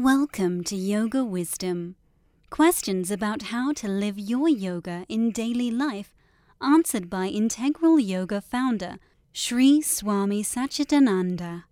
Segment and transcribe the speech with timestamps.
[0.00, 1.96] Welcome to Yoga Wisdom.
[2.50, 6.14] Questions about how to live your yoga in daily life
[6.62, 8.98] answered by Integral Yoga founder
[9.32, 11.64] Sri Swami Satchidananda.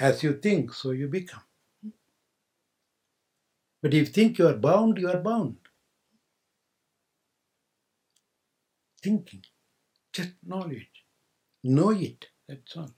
[0.00, 1.42] As you think, so you become.
[3.82, 5.56] But if you think you are bound, you are bound.
[9.02, 9.42] Thinking,
[10.12, 11.04] just knowledge.
[11.64, 12.94] Know it, that's all.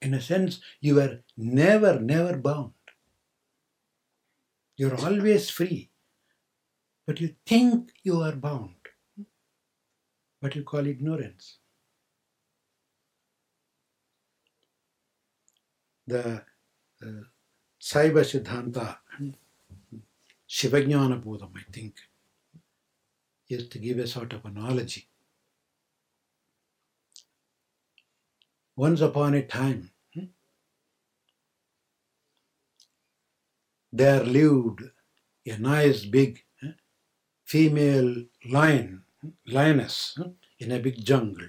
[0.00, 2.72] In a sense, you are never, never bound.
[4.78, 5.90] You're always free.
[7.06, 8.74] But you think you are bound.
[10.40, 11.58] What you call ignorance.
[16.06, 16.42] The
[17.02, 17.06] uh,
[17.86, 18.98] Saiva Siddhanta,
[20.48, 21.94] Shivajnana Bodham, I think,
[23.46, 25.06] used to give a sort of analogy.
[28.74, 29.92] Once upon a time,
[33.92, 34.82] there lived
[35.46, 36.72] a nice big eh,
[37.44, 39.04] female lion,
[39.46, 41.46] lioness, eh, in a big jungle.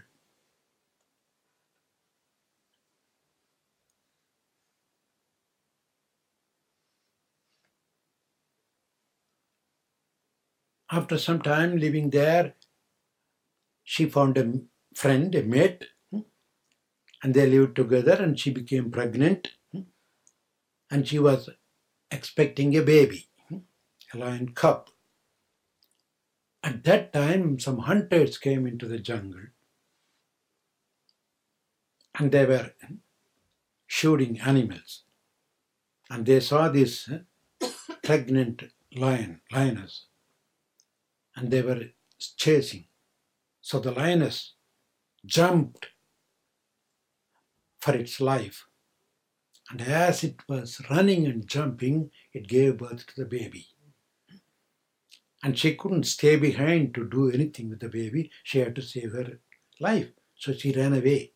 [10.89, 12.53] After some time living there,
[13.83, 14.61] she found a
[14.95, 16.21] friend, a mate, hmm,
[17.23, 19.81] and they lived together and she became pregnant hmm,
[20.89, 21.49] and she was
[22.11, 23.59] expecting a baby, hmm,
[24.13, 24.89] a lion cub.
[26.63, 29.47] At that time, some hunters came into the jungle
[32.17, 32.71] and they were
[33.85, 35.03] shooting animals.
[36.09, 37.09] And they saw this
[38.03, 38.63] pregnant
[38.95, 40.06] lion, lioness,
[41.37, 41.83] and they were
[42.35, 42.85] chasing.
[43.61, 44.55] So the lioness
[45.25, 45.87] jumped
[47.79, 48.65] for its life.
[49.69, 53.67] And as it was running and jumping, it gave birth to the baby.
[55.43, 58.31] And she couldn't stay behind to do anything with the baby.
[58.43, 59.39] She had to save her
[59.79, 60.07] life.
[60.35, 61.33] So she ran away.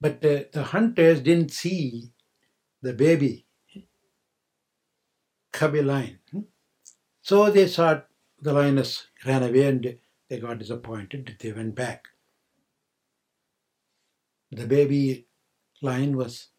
[0.00, 2.12] But uh, the hunters didn't see
[2.82, 3.46] the baby,
[5.52, 6.20] cubby lion.
[7.26, 8.02] So they saw
[8.40, 9.98] the lioness ran away and
[10.28, 11.36] they got disappointed.
[11.40, 12.04] They went back.
[14.52, 15.26] The baby
[15.82, 16.50] lion was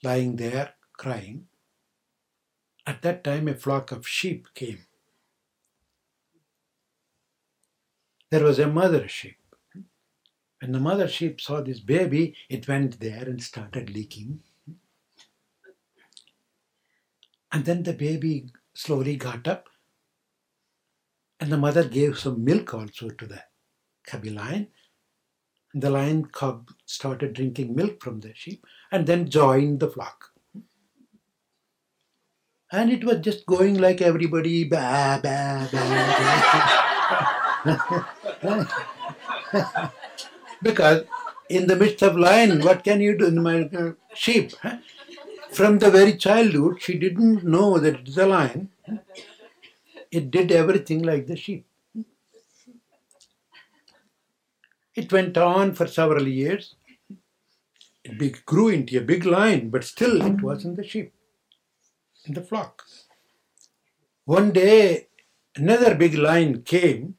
[0.00, 1.48] lying there crying.
[2.86, 4.86] At that time, a flock of sheep came.
[8.30, 9.38] There was a mother sheep.
[10.60, 14.38] When the mother sheep saw this baby, it went there and started leaking.
[17.50, 19.68] And then the baby slowly got up,
[21.42, 23.42] and the mother gave some milk also to the
[24.06, 24.68] cubby lion.
[25.72, 30.30] And the lion cub started drinking milk from the sheep and then joined the flock.
[32.70, 35.88] And it was just going like everybody, ba, ba, ba,
[40.62, 41.02] because
[41.48, 44.52] in the midst of lion, what can you do in my uh, sheep?
[44.62, 44.76] Huh?
[45.50, 48.68] From the very childhood, she didn't know that it's a lion.
[50.12, 51.66] It did everything like the sheep.
[54.94, 56.74] It went on for several years.
[58.04, 61.14] It grew into a big lion, but still it wasn't the sheep
[62.26, 62.84] in the flock.
[64.26, 65.08] One day,
[65.56, 67.16] another big lion came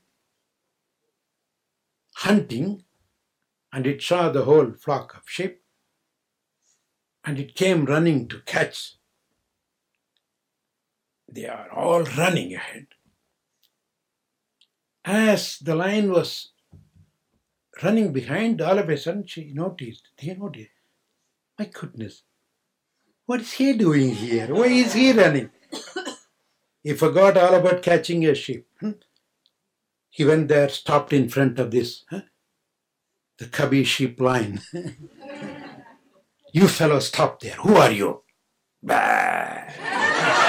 [2.17, 2.83] hunting
[3.73, 5.61] and it saw the whole flock of sheep
[7.25, 8.97] and it came running to catch.
[11.33, 12.85] They are all running ahead.
[15.03, 16.51] As the lion was
[17.81, 20.69] running behind, all of a sudden she noticed, they noticed,
[21.57, 22.21] my goodness,
[23.25, 24.53] what is he doing here?
[24.53, 25.49] Why is he running?
[26.83, 28.67] He forgot all about catching a sheep.
[28.81, 28.91] Hmm?
[30.09, 32.23] He went there, stopped in front of this, huh?
[33.37, 34.61] the cubby sheep line.
[36.53, 37.55] you fellows stop there.
[37.55, 38.23] Who are you?
[38.83, 40.41] Bah.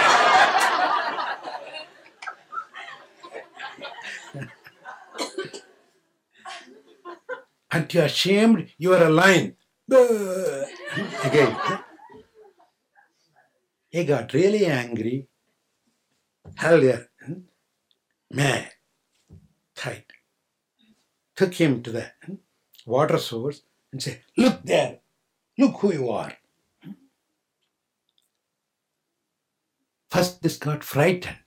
[7.72, 8.70] Aren't you ashamed?
[8.78, 9.56] You are a lion.
[11.24, 11.56] Again.
[13.90, 15.28] He got really angry,
[16.56, 17.40] held there, hmm?
[18.28, 18.70] mad,
[19.76, 20.06] tight,
[21.36, 22.34] took him to the hmm,
[22.86, 24.98] water source and said, Look there,
[25.56, 26.36] Look who you are.
[26.82, 26.90] Hmm?
[30.10, 31.43] First, this got frightened,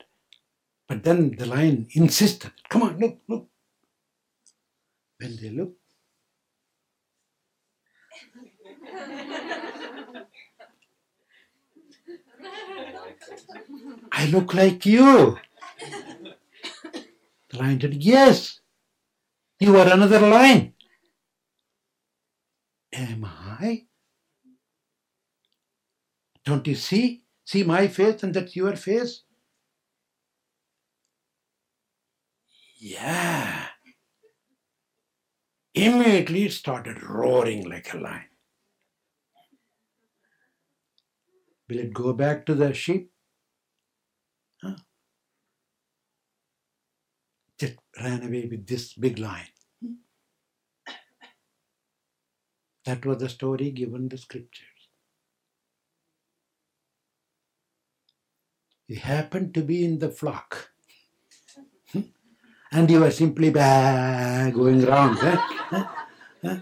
[0.88, 3.50] but then the lion insisted, Come on, look, look.
[5.20, 5.80] When they looked,
[14.12, 15.38] I look like you.
[17.50, 18.60] The lion said, Yes,
[19.60, 20.74] you are another lion.
[22.94, 23.86] Am I?
[26.46, 27.24] Don't you see?
[27.46, 29.24] See my face and that's your face?
[32.80, 33.68] Yeah.
[35.74, 38.30] Immediately it started roaring like a lion.
[41.70, 43.12] Will it go back to the sheep?
[44.62, 44.76] Huh?
[47.60, 49.48] Just ran away with this big lion.
[52.86, 54.68] That was the story given the scriptures.
[58.88, 60.72] He happened to be in the flock.
[62.72, 65.18] And you were simply going around.
[65.24, 66.60] eh?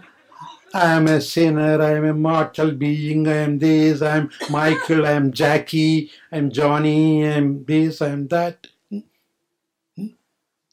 [0.74, 5.06] I am a sinner, I am a mortal being, I am this, I am Michael,
[5.06, 8.66] I am Jackie, I am Johnny, I am this, I am that.
[8.90, 8.98] Hmm?
[9.96, 10.06] Hmm?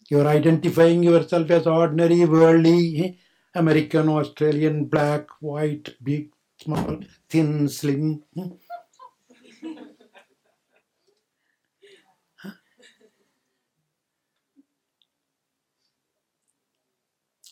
[0.10, 3.12] You are identifying yourself as ordinary, worldly, eh?
[3.56, 6.32] American, Australian, black, white, big,
[6.62, 7.00] small,
[7.30, 8.24] thin, slim.
[8.36, 8.52] Hmm?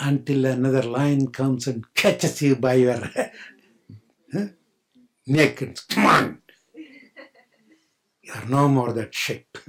[0.04, 3.08] Until another lion comes and catches you by your
[5.28, 6.42] neck and come on.
[8.24, 9.60] You are no more that shape.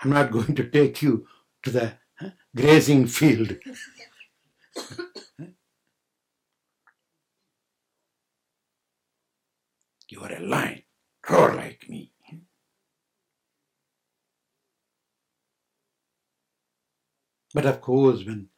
[0.00, 1.26] I'm not going to take you
[1.62, 1.92] to the
[2.56, 3.58] grazing field.
[10.08, 10.82] You are a lion.
[11.28, 12.12] Roar like me.
[17.52, 18.48] But of course, when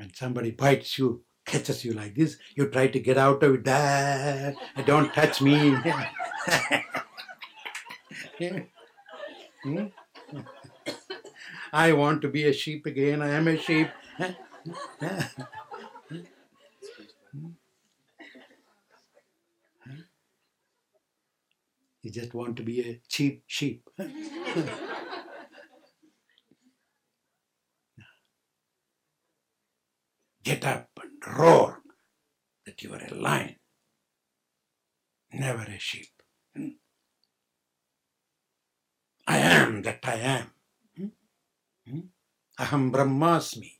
[0.00, 3.68] when somebody bites you, catches you like this, you try to get out of it.
[3.68, 4.52] Ah,
[4.86, 5.76] don't touch me.
[9.62, 9.88] Hmm?
[11.70, 13.20] I want to be a sheep again.
[13.20, 13.88] I am a sheep.
[22.02, 23.86] You just want to be a cheap sheep.
[30.50, 31.80] Get up and roar
[32.66, 33.54] that you are a lion,
[35.32, 36.08] never a sheep.
[36.56, 36.70] Hmm?
[39.28, 40.50] I am that I am.
[40.96, 41.06] Hmm?
[41.88, 42.00] Hmm?
[42.58, 43.70] Aham Brahmasmi.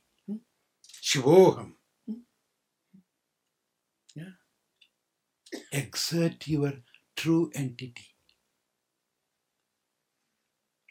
[1.03, 1.73] Shivoham.
[5.73, 6.73] Exert your
[7.17, 8.15] true entity.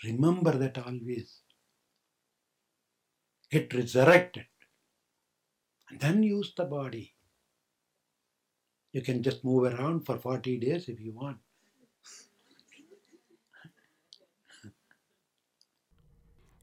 [0.05, 1.41] Remember that always.
[3.51, 4.50] Get resurrected.
[5.91, 7.13] And then use the body.
[8.93, 11.37] You can just move around for 40 days if you want.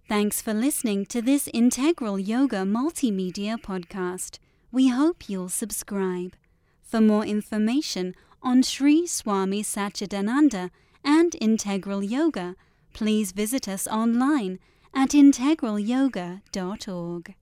[0.09, 4.39] Thanks for listening to this Integral Yoga Multimedia podcast.
[4.71, 6.33] We hope you'll subscribe.
[6.81, 10.69] For more information on Sri Swami Satchidananda
[11.03, 12.55] and Integral Yoga,
[12.93, 14.59] please visit us online
[14.93, 17.35] at integralyoga.org.